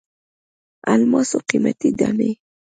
[0.93, 2.31] الماسو قیمتي دانې.